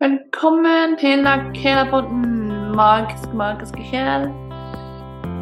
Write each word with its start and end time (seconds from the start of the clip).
Velkommen 0.00 0.96
til 0.96 1.26
Akela-podden 1.28 2.22
Magisk, 2.76 3.34
magiske 3.36 3.82
sjel. 3.84 4.22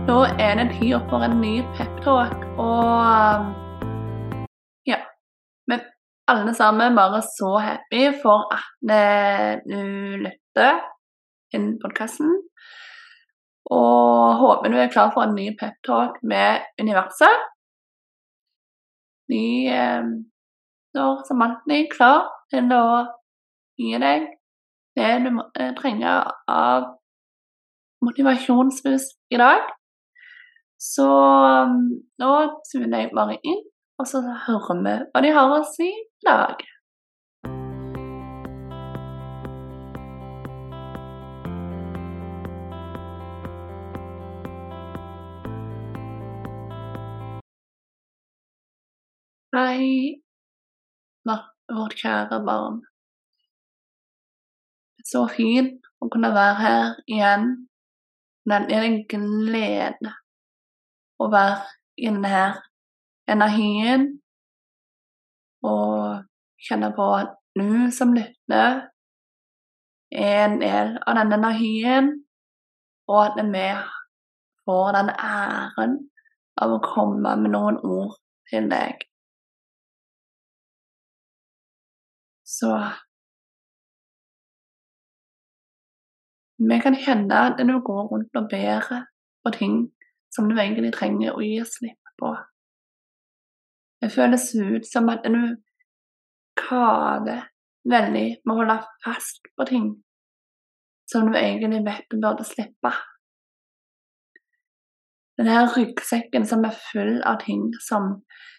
Nå 0.08 0.16
er 0.44 0.56
det 0.58 0.64
tid 0.72 0.96
for 1.10 1.22
en 1.22 1.36
ny 1.38 1.60
peptalk, 1.76 2.40
og 2.58 3.52
ja 4.90 4.96
Men 5.70 5.84
alle 6.26 6.54
sammen 6.54 6.98
bare 6.98 7.20
så 7.22 7.50
happy 7.66 8.02
for 8.22 8.50
at 8.56 9.60
du 9.70 9.78
lytter 10.24 10.80
til 11.54 11.68
podkasten. 11.84 12.32
Og 13.70 14.34
håper 14.42 14.72
du 14.74 14.76
er 14.76 14.90
klar 14.90 15.12
for 15.14 15.22
en 15.22 15.36
ny 15.38 15.52
peptalk 15.60 16.18
med 16.22 16.66
universet. 16.82 17.46
Ny 19.30 19.68
eh, 19.70 20.02
som 21.28 21.46
alltid 21.46 21.86
klar 21.94 22.26
til 22.50 22.74
å 22.74 23.06
gi 23.78 23.94
deg 24.02 24.26
det 24.98 25.10
du 25.24 25.30
eh, 25.60 25.74
trenger 25.78 26.30
av 26.50 26.94
motivasjonsboost 28.04 29.18
i 29.30 29.40
dag. 29.40 29.66
Så 30.78 31.06
mm, 31.70 31.86
nå 32.22 32.32
tuner 32.70 33.04
jeg 33.04 33.14
bare 33.14 33.38
inn, 33.42 33.62
og 33.98 34.10
så 34.10 34.22
hører 34.46 34.82
vi 34.82 34.98
hva 35.12 35.22
de 35.24 35.32
har 35.38 35.54
å 35.58 35.62
si 35.66 35.90
i 35.90 36.26
dag. 36.26 36.66
Hei, 49.58 50.20
vårt 51.26 51.98
kjære 51.98 52.38
barn 52.46 52.78
så 55.04 55.24
fint 55.30 55.84
å 56.02 56.08
kunne 56.12 56.30
være 56.34 56.56
her 56.62 56.94
igjen. 57.06 57.50
Det 58.48 58.60
er 58.72 58.86
en 58.86 59.00
glede 59.10 60.14
å 61.18 61.28
være 61.32 61.58
i 61.98 62.08
denne 62.08 62.44
energien 63.28 64.06
og 65.66 66.22
kjenne 66.62 66.92
på 66.96 67.08
at 67.18 67.34
du 67.58 67.90
som 67.94 68.14
lytter, 68.14 68.86
er 70.12 70.44
en 70.46 70.60
del 70.62 70.94
av 71.02 71.18
denne 71.18 71.36
energien, 71.36 72.12
og 73.10 73.18
at 73.26 73.40
vi 73.52 73.66
får 74.64 74.94
den 74.96 75.10
æren 75.12 75.98
av 76.62 76.76
å 76.76 76.80
komme 76.84 77.34
med 77.42 77.52
noen 77.52 77.80
ord 77.84 78.16
til 78.50 78.70
deg. 78.70 79.04
Så 82.48 82.72
Vi 86.58 86.80
kan 86.82 86.96
kjenne 86.98 87.44
at 87.52 87.60
du 87.62 87.74
går 87.86 88.08
rundt 88.10 88.36
og 88.36 88.48
bærer 88.50 89.04
på 89.44 89.52
ting 89.54 89.76
som 90.34 90.48
du 90.50 90.58
egentlig 90.58 90.92
trenger 90.96 91.36
å 91.36 91.42
gi 91.44 91.60
slipp 91.66 92.12
på. 92.18 92.32
Det 94.02 94.10
føles 94.14 94.50
ut 94.54 94.86
som 94.86 95.08
at 95.10 95.26
du 95.26 95.56
kaver 96.58 97.46
veldig 97.88 98.26
med 98.44 98.52
å 98.52 98.58
holde 98.58 98.78
fast 99.04 99.46
på 99.56 99.66
ting 99.70 99.88
som 101.08 101.30
du 101.30 101.38
egentlig 101.38 101.84
vet 101.86 102.06
du 102.10 102.18
burde 102.20 102.44
slippe. 102.46 102.92
Denne 105.38 105.62
ryggsekken 105.70 106.46
som 106.50 106.66
er 106.66 106.74
full 106.90 107.20
av 107.22 107.38
ting 107.44 107.70
som 107.86 108.16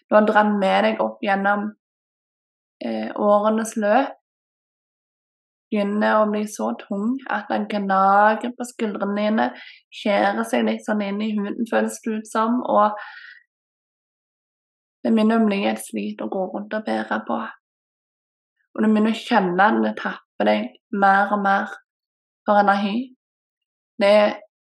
du 0.08 0.16
har 0.16 0.24
dratt 0.26 0.56
med 0.58 0.86
deg 0.88 1.02
opp 1.04 1.20
gjennom 1.22 1.68
eh, 2.82 3.12
årenes 3.14 3.76
løp, 3.76 4.16
begynner 5.70 6.20
å 6.20 6.28
bli 6.30 6.42
så 6.50 6.72
tung 6.80 7.14
at 7.30 7.50
den 7.50 7.66
gnager 7.70 8.52
på 8.56 8.66
skuldrene 8.66 9.16
dine, 9.16 9.48
skjærer 9.94 10.46
seg 10.48 10.66
litt 10.66 10.86
sånn 10.86 11.02
inn 11.06 11.22
i 11.22 11.30
huden, 11.36 11.68
føles 11.70 12.00
det 12.04 12.16
ut 12.18 12.30
som, 12.30 12.58
og 12.66 12.98
det 15.04 15.14
begynner 15.14 15.40
å 15.40 15.46
bli 15.46 15.62
et 15.70 15.80
slit 15.80 16.20
å 16.20 16.28
gå 16.32 16.42
rundt 16.52 16.74
og 16.76 16.84
bære 16.86 17.20
på. 17.28 17.38
Og 18.74 18.82
du 18.82 18.88
begynner 18.90 19.14
å 19.14 19.22
kjenne 19.22 19.68
at 19.70 19.80
det 19.84 19.94
tapper 20.00 20.48
deg 20.50 20.66
mer 20.92 21.32
og 21.34 21.42
mer 21.44 21.72
for 22.48 22.60
energi. 22.60 23.14
Det 24.00 24.18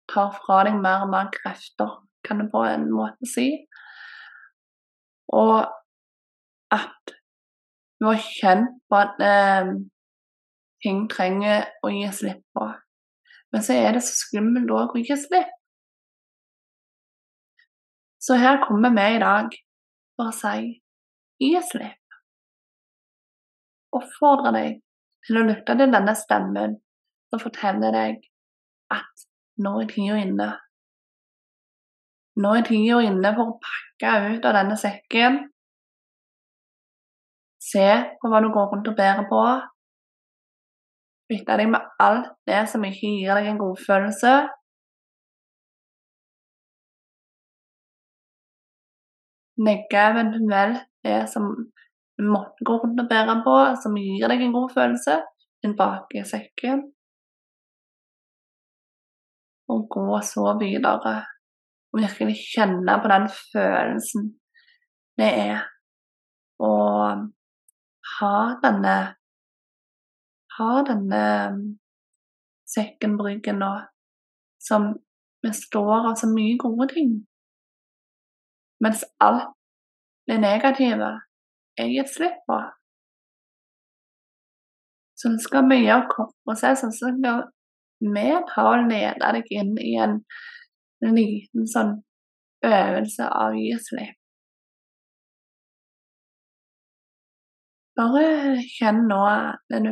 tar 0.09 0.31
fra 0.39 0.63
deg 0.67 0.79
mer 0.79 1.05
og 1.05 1.11
mer 1.11 1.29
krefter, 1.33 1.99
kan 2.25 2.41
du 2.41 2.47
på 2.51 2.63
en 2.67 2.87
måte 2.93 3.29
si. 3.29 3.49
Og 5.35 5.59
at 6.73 7.13
du 7.99 8.07
har 8.07 8.19
kjent 8.23 8.77
på 8.89 8.97
at 8.97 9.21
eh, 9.21 9.73
ting 10.83 11.05
trenger 11.11 11.67
å 11.83 11.91
gi 11.93 12.09
slipp 12.15 12.43
på. 12.55 12.67
Men 13.53 13.65
så 13.65 13.77
er 13.77 13.95
det 13.95 14.03
så 14.05 14.15
skummelt 14.17 14.71
òg 14.71 14.95
å 14.95 15.01
gi 15.01 15.17
slipp. 15.17 15.55
Så 18.19 18.35
her 18.35 18.59
kommer 18.65 18.91
vi 18.95 19.07
i 19.15 19.21
dag 19.21 19.55
for 20.19 20.29
å 20.29 20.35
si 20.35 20.75
gi 21.39 21.53
slipp. 21.63 22.17
Oppfordre 23.95 24.51
deg 24.53 24.79
til 25.25 25.39
å 25.39 25.45
lytte 25.47 25.75
til 25.79 25.93
denne 25.93 26.15
stemmen 26.17 26.75
som 27.29 27.41
forteller 27.41 27.95
deg 27.95 28.19
at 28.93 29.25
nå 29.63 29.75
er 29.81 29.89
tida 29.89 30.19
inne. 30.19 30.49
Nå 32.39 32.51
er 32.55 32.67
tida 32.67 32.99
inne 33.07 33.31
for 33.37 33.53
å 33.53 33.57
pakke 33.63 34.35
ut 34.35 34.45
av 34.47 34.55
denne 34.59 34.77
sekken. 34.79 35.41
Se 37.69 37.87
på 38.21 38.31
hva 38.31 38.39
du 38.43 38.49
går 38.53 38.71
rundt 38.71 38.87
og 38.91 38.97
bærer 38.97 39.27
på, 39.29 39.41
Kvitte 41.29 41.57
deg 41.59 41.69
med 41.69 41.85
alt 42.01 42.31
det 42.49 42.63
som 42.71 42.85
ikke 42.87 43.11
gir 43.19 43.37
deg 43.37 43.51
en 43.51 43.59
god 43.61 43.81
følelse. 43.85 44.31
Legge 49.61 50.05
eventuelt 50.09 50.87
det 51.05 51.19
som 51.29 51.51
du 52.17 52.23
måtte 52.25 52.65
gå 52.65 52.79
rundt 52.81 53.03
og 53.03 53.11
bære 53.11 53.35
på, 53.45 53.57
som 53.83 53.99
gir 53.99 54.25
deg 54.31 54.41
en 54.41 54.55
god 54.55 54.73
følelse, 54.73 55.19
tilbake 55.61 56.23
i 56.23 56.25
sekken. 56.27 56.81
Og 59.69 59.85
gå 59.93 60.19
så 60.25 60.55
videre. 60.59 61.15
Og 61.93 62.01
virkelig 62.01 62.35
kjenne 62.55 62.97
på 63.03 63.13
den 63.13 63.29
følelsen 63.53 64.27
det 65.19 65.29
er 65.35 65.63
å 66.63 66.73
ha 68.15 68.35
denne 68.63 68.95
har 70.59 70.83
denne 70.87 71.21
um, 71.53 71.61
sekken 72.69 73.17
på 73.17 73.25
ryggen 73.29 73.61
nå 73.63 73.71
som 74.61 74.91
består 75.43 76.09
av 76.09 76.17
så 76.19 76.27
mye 76.29 76.57
gode 76.59 76.89
ting. 76.93 77.13
Mens 78.83 79.05
alt 79.23 79.55
det 80.27 80.39
negative 80.43 81.13
er 81.79 81.93
gitt 81.93 82.11
slipp 82.11 82.43
på. 82.47 82.59
Så 85.19 85.31
nå 85.31 85.39
skal 85.43 85.65
vi 85.71 85.81
gjøre 85.83 86.11
kroppsprosessen 86.11 86.93
så 86.95 87.09
skal 87.15 87.41
vi 88.13 88.27
ta 88.51 88.67
og 88.69 88.85
lede 88.91 89.31
deg 89.35 89.49
inn 89.51 89.73
i 89.81 89.95
en 89.99 90.21
liten 91.03 91.67
sånn 91.67 91.97
øvelse 92.67 93.27
av 93.27 93.57
gi 93.57 93.73
slipp. 93.83 94.15
Bare 97.99 98.61
kjenn 98.77 99.07
nå 99.09 99.19
at 99.27 99.79
du 99.83 99.91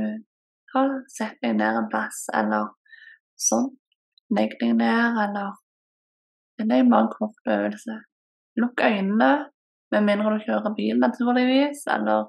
har 0.73 0.93
sett 1.11 1.37
deg 1.43 1.57
ned 1.57 1.79
en 1.81 1.89
plass, 1.91 2.25
eller 2.33 2.71
sånn. 3.39 3.69
Legg 4.35 4.57
deg 4.61 4.75
ned, 4.79 5.21
eller 5.25 5.55
Det 6.57 6.65
er 6.73 6.87
bare 6.89 7.05
en 7.05 7.11
kort 7.13 7.49
øvelse. 7.53 7.95
Lukk 8.57 8.81
øynene, 8.81 9.31
med 9.91 10.03
mindre 10.03 10.31
du 10.33 10.45
kjører 10.45 10.73
bil, 10.75 10.97
naturligvis, 10.99 11.83
eller 11.93 12.25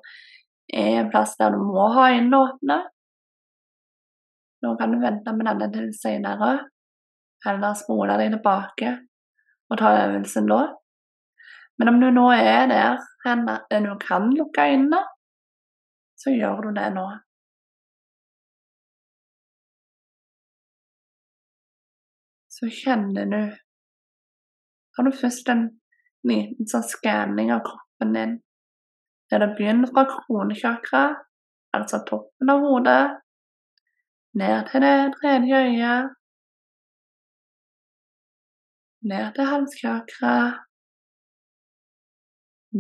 er 0.69 0.99
en 1.01 1.11
plass 1.11 1.33
der 1.41 1.55
du 1.57 1.63
må 1.65 1.87
ha 1.95 2.11
øynene 2.13 2.43
åpne. 2.45 2.79
Nå 4.63 4.75
kan 4.77 4.93
du 4.93 4.99
vente 5.01 5.33
med 5.33 5.49
denne 5.49 5.71
til 5.73 5.89
senere, 5.97 6.51
eller 7.47 7.79
spole 7.79 8.19
deg 8.21 8.35
tilbake 8.35 8.93
og 9.71 9.81
ta 9.81 9.95
øvelsen 10.05 10.51
da. 10.51 10.61
Men 11.79 11.93
om 11.93 12.01
du 12.03 12.11
nå 12.11 12.27
er 12.35 12.67
der 12.71 12.99
hen 13.25 13.47
du 13.87 13.95
kan 14.03 14.31
lukke 14.35 14.67
øynene, 14.73 15.01
så 16.19 16.35
gjør 16.35 16.67
du 16.67 16.71
det 16.75 16.89
nå. 16.95 17.07
Så 22.59 22.67
kjenner 22.67 23.25
du 23.25 23.57
Har 24.97 25.05
du 25.05 25.13
først 25.15 25.49
en 25.53 25.69
liten 26.27 26.67
sånn 26.67 26.87
skanning 26.91 27.53
av 27.55 27.61
kroppen 27.63 28.17
din, 28.17 28.33
der 29.31 29.45
det 29.45 29.53
begynner 29.55 29.91
fra 29.93 30.03
kronekjakra, 30.11 31.03
altså 31.77 32.01
toppen 32.09 32.51
av 32.51 32.65
hodet, 32.65 33.05
ned 34.41 34.67
til 34.73 34.83
det 34.83 34.97
tredje 35.21 35.61
øyet, 35.69 36.17
ned 39.13 39.29
til 39.37 39.51
halskjakra, 39.53 40.35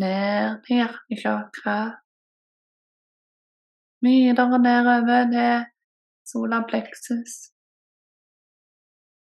ned 0.02 0.58
til 0.66 0.81
hjertekjakra, 0.81 1.78
videre 4.08 4.60
nedover 4.66 5.31
til 5.36 5.70
sola 6.32 6.64
plexus. 6.66 7.38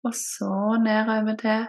Og 0.07 0.15
så 0.15 0.51
nedover 0.85 1.35
til 1.41 1.65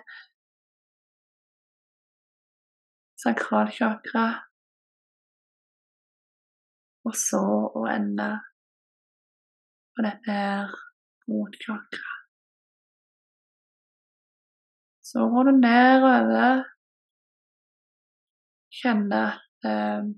sakralchakra. 3.24 4.25
Og 7.07 7.16
så 7.18 7.42
å 7.80 7.86
ende 7.89 8.28
på 9.95 10.06
dette 10.06 10.36
her 10.38 10.75
rotchakra. 11.25 12.13
Så 15.07 15.25
går 15.31 15.50
du 15.50 15.54
nedover. 15.57 16.63
Kjenner 18.78 19.31
at 19.31 19.69
eh, 19.72 20.10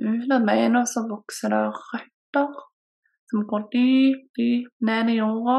under 0.00 0.44
beina 0.48 0.86
så 0.88 1.02
vokser 1.10 1.52
det 1.52 1.64
røtter 1.76 2.60
som 3.28 3.44
går 3.50 3.68
dypt, 3.74 4.28
dypt 4.38 4.86
ned 4.88 5.12
i 5.12 5.18
jorda. 5.18 5.58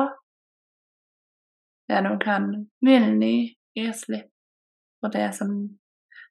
Der 1.94 2.02
du 2.02 2.16
kan 2.18 2.46
villig 2.82 3.54
gi 3.78 3.84
slipp 3.94 4.30
på 5.02 5.10
det 5.14 5.28
som 5.38 5.50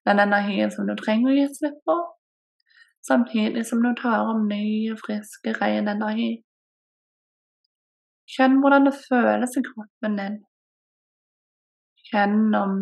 den 0.08 0.18
energien 0.18 0.72
som 0.74 0.88
du 0.88 0.96
trenger 0.98 1.30
å 1.30 1.34
gi 1.36 1.44
slipp 1.54 1.76
på, 1.86 1.94
samtidig 3.06 3.62
som 3.68 3.82
du 3.84 3.92
tar 4.00 4.26
om 4.32 4.48
ny, 4.48 4.90
frisk, 4.98 5.46
ren 5.60 5.90
energi. 5.92 6.32
Kjenn 8.34 8.58
hvordan 8.62 8.88
det 8.88 8.96
føles 9.04 9.54
i 9.58 9.62
kroppen 9.68 10.18
din. 10.18 10.40
Kjenn 12.10 12.56
om 12.58 12.74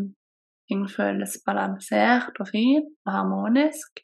ting 0.71 0.87
føles 0.88 1.37
balansert 1.44 2.41
og 2.41 2.49
fint 2.49 2.88
og 3.05 3.12
harmonisk, 3.12 4.00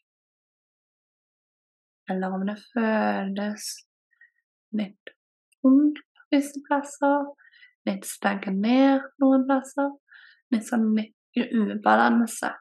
eller 2.12 2.36
om 2.36 2.44
det 2.44 2.58
føles 2.74 3.72
litt 4.76 5.16
tungt 5.62 6.04
på 6.04 6.28
visse 6.36 6.60
plasser, 6.68 7.24
litt 7.86 8.06
stagnert 8.08 9.12
noen 9.22 9.46
plasser, 9.48 9.92
litt 10.54 10.66
sånn 10.68 10.90
litt 10.96 11.52
ubalanse. 11.52 12.52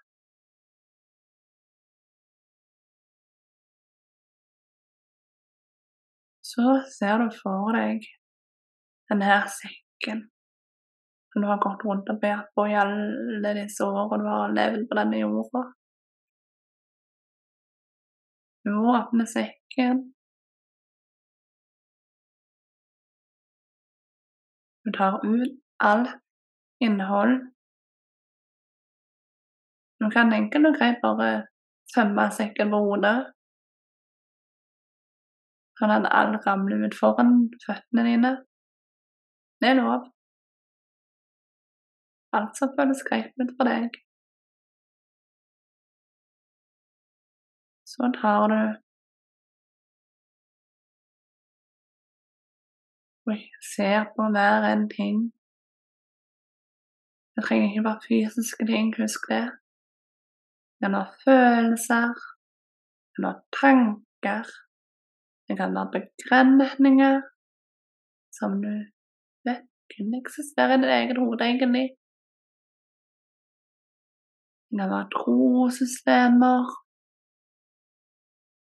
Så 6.46 6.78
ser 6.88 7.20
du 7.20 7.34
for 7.36 7.76
deg 7.76 8.06
denne 9.12 9.42
sekken 9.52 10.22
som 11.34 11.44
du 11.44 11.48
har 11.50 11.60
gått 11.60 11.84
rundt 11.84 12.10
og 12.14 12.20
båret 12.22 12.52
på 12.56 12.64
i 12.72 12.76
alle 12.80 13.50
disse 13.58 13.84
årene 13.84 14.22
du 14.24 14.30
har 14.30 14.54
levd 14.56 14.86
på 14.88 14.96
denne 15.02 15.20
jorda. 15.20 15.64
Du 18.64 18.72
åpner 18.96 19.28
sekken. 19.28 20.15
Du 24.86 24.92
tar 24.92 25.26
ut 25.26 25.52
all 25.80 26.08
innhold. 26.80 27.40
Du 30.00 30.10
kan 30.14 30.34
enkelt 30.34 30.68
og 30.70 30.76
greit 30.78 31.00
bare 31.02 31.48
tømme 31.96 32.28
sekken 32.38 32.70
på 32.74 32.82
hodet. 32.86 33.16
Sånn 35.80 35.94
at 35.96 36.06
all 36.20 36.38
ramler 36.46 36.86
ut 36.86 36.98
foran 37.00 37.34
føttene 37.66 38.06
dine. 38.08 38.32
Det 39.60 39.72
er 39.72 39.80
lov. 39.82 40.06
Alt 42.38 42.54
som 42.60 42.76
føles 42.78 43.02
greit 43.10 43.34
ut 43.42 43.56
for 43.58 43.72
deg. 43.72 43.98
Så 47.90 48.12
tar 48.22 48.52
du 48.54 48.60
og 53.26 53.32
jeg 53.34 53.62
ser 53.76 54.00
på 54.16 54.24
hver 54.34 54.66
en 54.74 54.86
ting. 54.98 55.18
Det 57.34 57.42
trenger 57.44 57.68
ikke 57.70 57.88
være 57.90 58.06
fysiske 58.10 58.64
ting, 58.72 58.88
husk 59.02 59.22
det. 59.34 59.46
Det 60.74 60.80
kan 60.84 60.96
være 60.98 61.16
følelser, 61.26 62.14
det 63.10 63.16
kan 63.16 63.28
være 63.28 63.42
tanker, 63.62 64.46
det 65.48 65.54
kan 65.60 65.76
være 65.78 65.94
begrensninger 65.98 67.16
som 68.38 68.52
du 68.64 68.74
vet 69.48 69.68
kun 69.92 70.18
eksisterer 70.22 70.76
i 70.76 70.82
ditt 70.82 70.96
eget 70.98 71.20
hode, 71.22 71.44
egentlig. 71.50 71.88
Det 74.70 74.76
kan 74.80 74.92
være 74.96 75.12
trossystemer, 75.18 76.60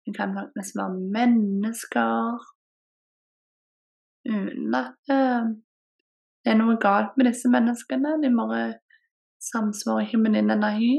Det 0.06 0.12
kan 0.18 0.30
faktisk 0.38 0.74
være 0.80 0.94
mennesker. 1.18 2.14
Uten 4.30 4.76
at 4.78 5.12
uh, 5.12 5.52
det 6.44 6.52
er 6.52 6.60
noe 6.60 6.78
galt 6.80 7.18
med 7.18 7.30
disse 7.30 7.52
menneskene. 7.52 8.18
De 8.24 8.32
bare 8.36 8.64
samsvarer 9.44 10.08
ikke 10.08 10.22
med 10.24 10.38
din 10.38 10.52
energi. 10.52 10.96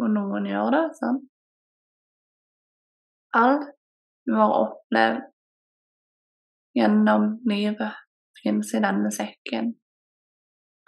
Og 0.00 0.10
noen 0.12 0.48
gjør 0.50 0.74
det, 0.74 0.84
sant? 0.98 1.24
Alt 3.34 3.70
du 4.26 4.34
har 4.38 4.52
opplevd 4.56 5.24
gjennom 6.78 7.26
livet, 7.48 7.96
finnes 8.42 8.72
i 8.74 8.82
denne 8.84 9.10
sekken. 9.14 9.74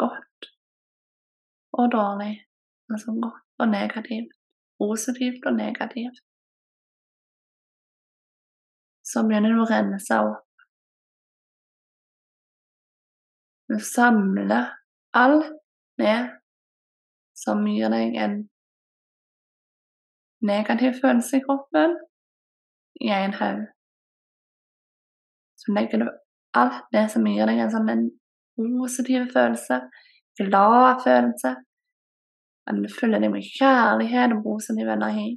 Godt 0.01 0.51
og 1.79 1.91
dårlig, 1.93 2.35
altså 2.91 3.13
godt 3.23 3.45
og 3.59 3.69
negativt, 3.69 4.33
positivt 4.81 5.47
og 5.47 5.57
negativt. 5.57 6.23
Så 9.07 9.23
begynner 9.27 9.55
du 9.55 9.63
å 9.63 9.69
renne 9.71 10.01
seg 10.03 10.33
opp. 10.33 10.43
Du 13.71 13.79
samler 13.83 14.73
alt 15.15 15.53
ned 15.99 16.31
som 17.37 17.65
gir 17.67 17.91
deg 17.93 18.15
en 18.23 18.37
negativ 20.47 20.99
følelse 21.03 21.39
i 21.39 21.45
kroppen, 21.45 21.97
i 23.03 23.11
en 23.15 23.35
haug. 23.39 23.65
Så 25.59 25.75
legger 25.75 26.05
du 26.05 26.11
alt 26.57 26.87
det 26.95 27.07
som 27.13 27.27
gir 27.27 27.49
deg 27.49 27.63
en 27.63 27.73
sånn 27.75 28.07
positiv 28.57 29.27
følelse, 29.35 29.81
glad 30.41 31.03
følelse, 31.05 31.55
men 32.67 32.83
du 32.83 32.89
følger 32.91 33.23
deg 33.23 33.33
med 33.33 33.47
kjærlighet 33.47 34.35
og 34.37 34.43
positiv 34.47 34.89
energi. 34.95 35.29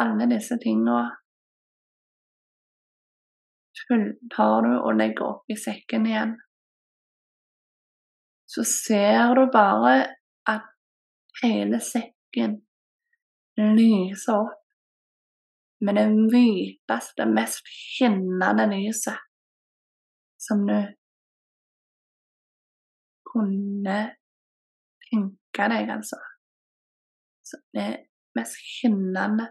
Alle 0.00 0.28
disse 0.30 0.56
tingene 0.62 1.02
tar 4.34 4.66
du 4.66 4.72
og 4.78 4.96
legger 4.98 5.26
opp 5.26 5.50
i 5.50 5.56
sekken 5.58 6.06
igjen. 6.10 6.34
Så 8.46 8.64
ser 8.68 9.34
du 9.34 9.46
bare 9.52 9.94
at 10.50 10.68
hele 11.42 11.80
sekken 11.82 12.60
lyser 13.58 14.36
opp 14.38 14.60
med 15.84 15.98
det 15.98 16.06
hviteste, 16.32 17.26
mest 17.28 17.66
skinnende 17.68 18.66
lyset 18.70 19.18
som 20.40 20.62
du 20.68 20.76
kunne 23.34 23.98
tenke 25.08 25.68
deg, 25.72 25.90
altså. 25.96 26.18
Så 27.44 27.60
det 27.76 27.88
mest 28.38 28.60
skinnende, 28.60 29.50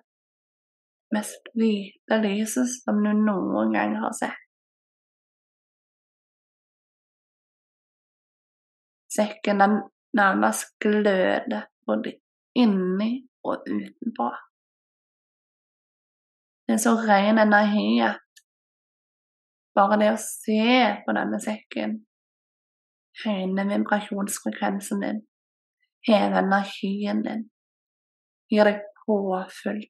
mest 1.14 1.52
hvite 1.58 2.20
lyset 2.24 2.70
som 2.82 3.02
du 3.04 3.12
noen 3.18 3.74
gang 3.76 3.98
har 4.02 4.16
sett. 4.18 4.40
Sekken 9.14 9.62
den 9.62 9.76
nærmest 10.18 10.74
gløder 10.82 11.68
både 11.86 12.16
inni 12.58 13.12
og 13.46 13.68
utenpå. 13.70 14.30
Det 16.66 16.74
er 16.74 16.82
så 16.82 16.96
ren 16.98 17.38
energi 17.44 18.00
at 18.02 18.42
bare 19.78 20.00
det 20.02 20.10
å 20.14 20.20
se 20.22 20.66
på 21.06 21.16
denne 21.18 21.40
sekken 21.44 22.00
høyner 23.24 23.70
vibrasjonsfrekvensen 23.70 25.04
din, 25.04 25.20
hever 26.08 26.40
energien 26.42 27.22
din, 27.26 27.44
gir 28.50 28.70
deg 28.70 28.82
påfyll. 29.04 29.84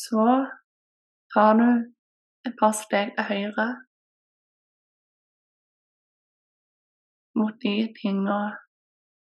Så 0.00 0.24
tar 1.34 1.54
du 1.60 1.68
et 2.48 2.54
par 2.60 2.72
steg 2.76 3.12
til 3.16 3.26
høyre 3.30 3.66
mot 7.40 7.56
de 7.64 7.74
tinga 7.98 8.38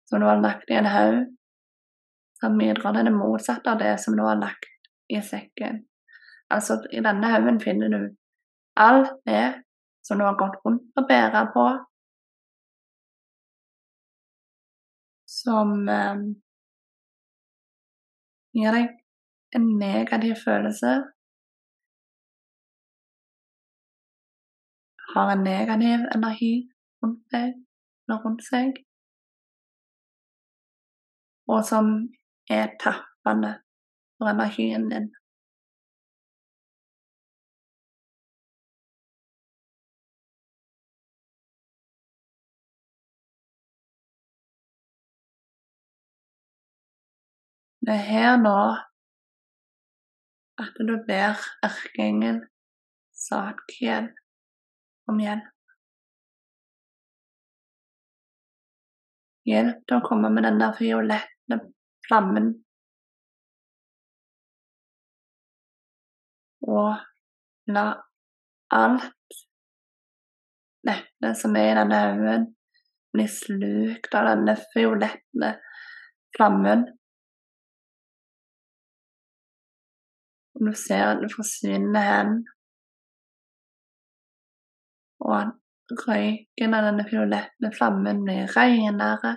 som 0.08 0.22
du 0.22 0.26
har 0.26 0.42
lagt 0.42 0.70
i 0.70 0.78
en 0.78 0.88
haug, 0.90 1.20
som 2.40 2.58
bidrar 2.58 2.96
til 2.96 3.08
det 3.08 3.14
motsatte 3.14 3.72
av 3.72 3.80
det 3.82 3.94
som 4.02 4.18
du 4.18 4.24
har 4.26 4.38
lagt 4.42 4.90
i 5.10 5.22
sekken. 5.30 5.84
Altså, 6.50 6.78
i 6.92 7.02
denne 7.02 7.30
haugen 7.32 7.62
finner 7.62 7.94
du 7.94 8.00
alt 8.88 9.14
det 9.26 9.46
som 10.06 10.18
du 10.18 10.26
har 10.26 10.38
gått 10.38 10.60
rundt 10.64 10.98
og 10.98 11.08
bæra 11.08 11.46
på, 11.54 11.66
som 15.26 15.72
um, 15.86 16.22
gir 18.54 18.78
deg 18.78 18.94
en 19.54 19.78
negativ 19.78 20.34
følelse 20.44 20.92
har 25.14 25.32
en 25.32 25.44
negativ 25.44 26.00
energi 26.16 26.54
rundt 27.02 27.22
deg 27.34 27.52
eller 28.08 28.18
rundt 28.24 28.42
seg, 28.50 28.80
og 31.52 31.62
som 31.70 31.86
er 32.58 32.74
tappende 32.82 33.52
for 34.18 34.32
energien 34.34 34.90
din. 34.92 35.08
Det 47.86 47.94
er 47.94 48.06
her 48.10 48.36
nå 48.42 48.58
at 50.60 50.78
du 50.88 50.94
ber 51.08 51.40
erkeengel 51.66 52.40
Satkiel 53.16 54.10
om 55.08 55.20
hjelp. 55.20 55.52
Hjelp 59.46 59.82
til 59.86 59.98
å 59.98 60.04
komme 60.04 60.30
med 60.34 60.44
den 60.48 60.58
der 60.60 60.74
fiolette 60.76 61.60
flammen. 62.08 62.50
Og 66.66 66.96
la 67.70 67.86
alt 68.74 69.38
dette 70.86 71.32
som 71.38 71.56
er 71.58 71.70
i 71.70 71.78
denne 71.78 72.02
haugen, 72.02 72.46
bli 73.14 73.26
slukt 73.30 74.14
av 74.18 74.32
denne 74.32 74.56
fiolette 74.72 75.52
flammen. 76.36 76.86
Og 80.56 80.66
du 80.66 80.72
ser 80.72 81.04
at 81.04 81.22
det 81.22 81.32
forsvinner 81.36 82.04
hen. 82.10 82.36
Og 85.20 85.34
at 85.40 85.96
røyken 86.06 86.76
av 86.76 86.86
denne 86.88 87.04
fiolette 87.10 87.70
flammen 87.76 88.24
blir 88.24 88.48
renere 88.56 89.36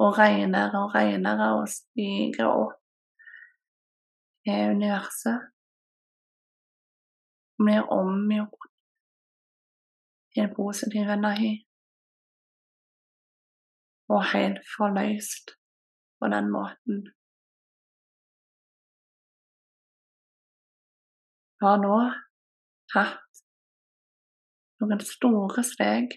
og 0.00 0.18
renere 0.18 0.82
og 0.82 0.94
renere 0.94 1.48
og 1.60 1.68
stiger 1.68 2.48
opp 2.50 2.76
i 4.48 4.56
universet. 4.74 5.46
Og 7.60 7.66
blir 7.66 7.90
omgjort 7.92 8.70
i 10.36 10.40
en 10.40 10.54
positiv 10.56 11.14
energi. 11.16 11.52
Og 14.10 14.24
helt 14.32 14.62
forløst 14.74 15.54
på 16.18 16.28
den 16.34 16.50
måten. 16.50 17.04
Har 21.60 21.80
nå 21.82 21.96
tatt 22.92 23.42
noen 24.80 25.02
store 25.04 25.64
steg 25.66 26.14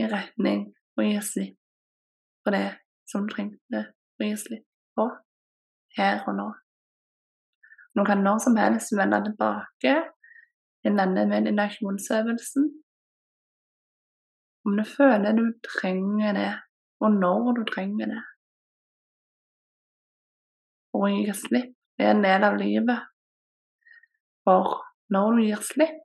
i 0.00 0.08
retning 0.10 0.66
å 0.98 1.06
gi 1.06 1.20
slipp 1.22 1.58
på 2.44 2.54
det 2.54 2.66
som 3.10 3.28
trengte 3.30 3.82
å 4.18 4.26
gi 4.26 4.34
slipp 4.40 4.66
på 4.98 5.06
her 5.98 6.24
og 6.26 6.38
nå. 6.38 6.48
Nå 7.96 8.04
kan 8.04 8.24
når 8.24 8.42
som 8.44 8.58
helst 8.60 8.92
vende 8.98 9.22
tilbake 9.24 9.94
til 10.84 10.98
denne 11.00 11.24
meditasjonsøvelsen. 11.30 12.66
Om 14.66 14.76
du 14.76 14.84
føler 14.90 15.36
du 15.38 15.46
trenger 15.64 16.36
det, 16.36 16.52
og 17.00 17.14
når 17.14 17.52
du 17.60 17.62
trenger 17.70 18.10
det. 18.10 18.22
Og 20.98 21.08
gi 21.14 21.32
slipp 21.38 21.72
det 21.96 22.04
er 22.04 22.12
en 22.12 22.24
del 22.24 22.44
av 22.44 22.58
livet. 22.60 23.06
For 24.46 24.76
når 25.10 25.32
du 25.36 25.42
gir 25.42 25.64
slipp, 25.66 25.98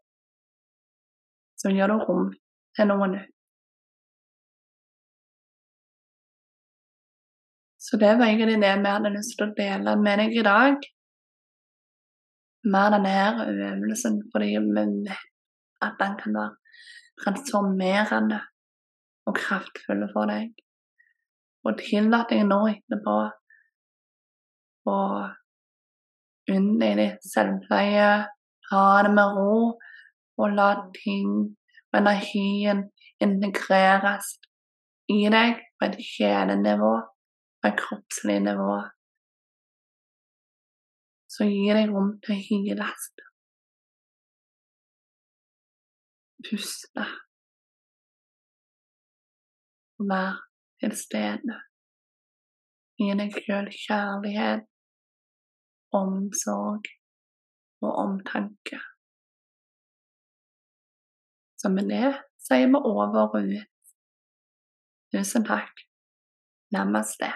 så 1.62 1.70
gir 1.70 1.92
du 1.92 2.00
rom 2.02 2.32
til 2.78 2.90
noe 2.90 3.10
nytt. 3.12 3.30
Så 7.82 7.98
det 8.02 8.16
var 8.18 8.30
egentlig 8.30 8.62
det 8.62 8.72
vi 8.80 8.94
hadde 8.94 9.12
lyst 9.14 9.36
til 9.38 9.50
å 9.50 9.54
dele 9.58 9.96
med 10.00 10.22
deg 10.22 10.36
i 10.38 10.44
dag. 10.46 10.86
Med 12.72 12.94
denne 12.96 13.14
her 13.14 13.42
øvelsen, 13.50 14.20
fordi 14.32 14.52
vi 14.54 14.74
vet 14.78 15.16
at 15.82 15.98
den 16.00 16.18
kan 16.20 16.38
være 16.38 16.78
transformerende 17.24 18.40
og 19.28 19.38
kraftfull 19.38 20.06
for 20.14 20.30
deg. 20.30 20.54
Og 21.66 21.82
tillat 21.82 22.30
deg 22.30 22.46
nå 22.48 22.62
etterpå 22.70 23.18
å 24.94 24.98
Unn 26.50 26.80
deg 26.82 26.98
litt 26.98 27.26
selvpleie. 27.28 28.12
Ha 28.72 28.86
det 29.06 29.12
med 29.14 29.38
ro, 29.38 29.56
og 30.42 30.56
la 30.58 30.70
ting 30.96 31.32
og 31.92 32.00
energien 32.00 32.86
integreres 33.22 34.38
i 35.12 35.26
deg 35.34 35.60
på 35.78 35.90
et 35.90 35.98
kjelenivå, 36.08 36.94
på 37.62 37.70
et 37.70 37.80
kroppslig 37.82 38.40
nivå. 38.46 38.78
Så 41.32 41.48
gi 41.48 41.68
deg 41.76 41.92
rom 41.92 42.16
til 42.24 42.36
å 42.36 42.40
hyles. 42.48 43.10
Puste. 46.48 47.06
Vær 50.12 50.42
til 50.82 50.96
stede. 50.98 51.60
Gi 52.98 53.14
deg 53.20 53.38
sjøl 53.46 53.70
kjærlighet 53.76 54.71
omsorg 55.94 56.88
og 57.82 57.92
omtanke. 57.96 58.80
Så 61.62 61.70
med 61.70 61.92
det 61.94 62.16
sier 62.42 62.72
vi 62.74 62.80
over 62.82 63.28
og 63.28 63.36
ut. 63.38 63.68
Tusen 65.14 65.46
takk. 65.46 65.84
Namaste. 66.72 67.30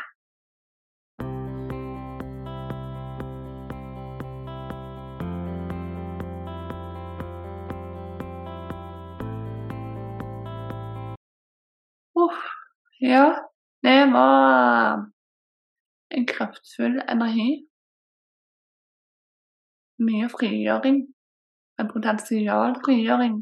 Uh, 12.15 12.39
ja, 13.01 13.25
det 13.83 13.99
var 14.15 15.05
en 16.09 16.25
kraftfull 16.25 17.01
energi 17.09 17.65
mye 20.03 20.29
frigjøring. 20.31 21.03
En 21.79 21.91
potensial 21.91 22.75
frigjøring. 22.85 23.35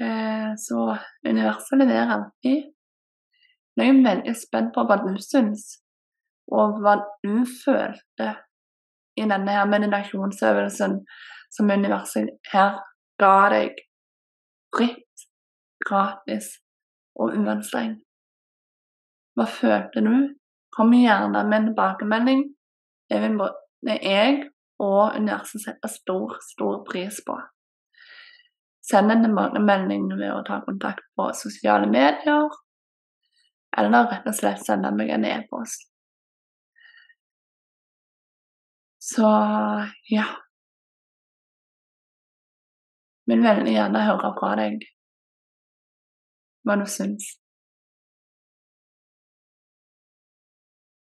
Eh, 0.00 0.50
så 0.66 0.96
universet 1.28 1.78
leverer 1.78 2.14
alltid. 2.16 2.70
Nå 3.74 3.82
er 3.82 3.90
jeg 3.90 4.02
veldig 4.06 4.34
spent 4.38 4.74
på 4.74 4.84
hva 4.86 4.98
du 5.02 5.14
syns, 5.22 5.62
og 6.52 6.80
hva 6.82 6.98
du 7.24 7.42
følte 7.64 8.28
i 9.18 9.26
denne 9.30 9.54
her 9.54 9.70
meditasjonsøvelsen 9.70 10.98
som 11.54 11.70
universet 11.70 12.30
her 12.52 12.78
ga 13.22 13.34
deg 13.54 13.78
fritt, 14.74 15.26
gratis 15.86 16.50
og 17.14 17.36
uanstrengt. 17.38 18.02
Hva 19.34 19.46
følte 19.50 20.02
du? 20.02 20.14
Kom 20.74 20.94
gjerne 20.94 21.44
med 21.46 21.58
en 21.58 21.66
tilbakemelding 21.70 22.44
det 23.10 23.20
vil 23.22 23.38
både 23.38 23.98
jeg 24.00 24.36
og 24.82 25.16
universet 25.16 25.62
sette 25.62 25.90
stor, 25.92 26.38
stor 26.42 26.82
pris 26.88 27.20
på. 27.26 27.36
Send 28.84 29.12
en 29.12 29.24
tilbakemelding 29.24 30.08
ved 30.12 30.30
å 30.32 30.42
ta 30.46 30.60
kontakt 30.66 31.04
på 31.16 31.30
sosiale 31.36 31.88
medier, 31.88 32.48
eller 33.78 34.08
rett 34.10 34.28
og 34.28 34.36
slett 34.36 34.64
sende 34.64 34.92
meg 34.94 35.12
en 35.14 35.26
e-post. 35.28 35.88
Så 39.04 39.28
ja 40.08 40.24
Vil 43.28 43.40
veldig 43.44 43.72
gjerne 43.72 44.00
høre 44.04 44.30
fra 44.36 44.50
deg 44.60 44.82
hva 46.64 46.76
du 46.80 46.84
syns. 46.88 47.26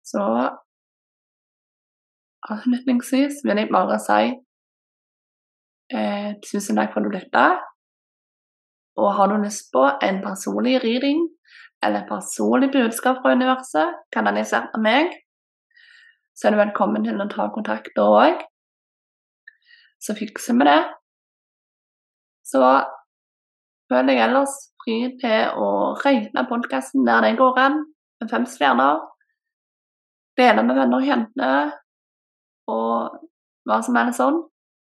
Så 0.05 0.21
Avslutningsvis 2.49 3.43
vil 3.45 3.59
jeg 3.61 3.69
bare 3.69 3.97
si 4.01 4.31
eh, 5.93 6.31
tusen 6.47 6.79
takk 6.79 6.93
for 6.93 7.01
at 7.01 7.05
du 7.05 7.13
lytta. 7.13 7.45
Og 9.01 9.13
har 9.17 9.29
du 9.29 9.37
lyst 9.43 9.69
på 9.73 9.83
en 10.07 10.21
personlig 10.23 10.79
reading 10.83 11.21
eller 11.85 12.07
personlig 12.09 12.71
budskap 12.73 13.21
fra 13.21 13.33
universet, 13.37 14.01
kanalisert 14.13 14.73
av 14.75 14.81
meg, 14.83 15.13
så 16.35 16.47
er 16.47 16.53
du 16.53 16.61
velkommen 16.61 17.05
til 17.05 17.21
å 17.21 17.29
ta 17.29 17.47
kontakt 17.53 17.93
da 17.97 18.07
òg. 18.09 18.41
Så 20.01 20.15
fikser 20.17 20.57
vi 20.57 20.67
det. 20.69 20.81
Så 22.45 22.61
føler 23.89 24.17
jeg 24.17 24.25
ellers 24.27 24.55
fri 24.81 24.97
til 25.21 25.61
å 25.61 25.69
regne 26.01 26.45
podkasten 26.49 27.05
der 27.05 27.25
det 27.25 27.35
går 27.39 27.59
an, 27.61 27.81
med 28.21 28.33
fem 28.33 28.45
stjerner. 28.49 29.07
dele 30.39 30.63
med 30.63 30.77
venner 30.79 30.97
og 30.97 31.05
kjente, 31.05 31.47
og 32.69 33.21
hva 33.69 33.81
som 33.85 33.97
er 33.97 34.11
sånn, 34.15 34.41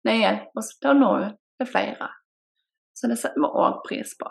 det 0.06 0.20
hjelper 0.20 0.62
oss 0.62 0.74
til 0.80 0.94
å 0.94 0.98
nå 1.00 1.12
ut 1.26 1.38
til 1.60 1.70
flere. 1.70 2.10
Så 2.96 3.10
det 3.12 3.18
setter 3.20 3.42
vi 3.44 3.50
òg 3.50 3.82
pris 3.88 4.14
på. 4.20 4.30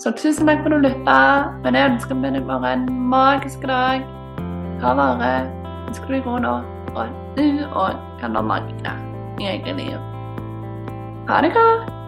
Så 0.00 0.14
tusen 0.16 0.48
takk 0.48 0.62
for 0.64 0.72
at 0.72 0.80
du 0.80 0.86
lytta. 0.88 1.18
Men 1.64 1.76
jeg 1.76 1.92
ønsker 1.92 2.22
deg 2.24 2.40
bare 2.48 2.72
en 2.72 2.86
magisk 3.12 3.66
dag. 3.68 4.06
Ta 4.80 4.94
vare. 4.96 5.32
Ønsker 5.90 6.14
du 6.14 6.20
god 6.24 6.44
nå, 6.46 6.56
og 6.94 7.14
du 7.36 7.64
òg 7.68 8.00
kan 8.22 8.36
være 8.36 8.48
magiker 8.54 9.06
i 9.42 9.52
eget 9.56 9.76
liv. 9.76 9.96
Ha 11.28 11.42
det 11.44 11.52
godt. 11.56 11.99